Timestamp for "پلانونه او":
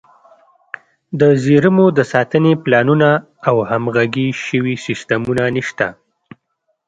2.63-3.55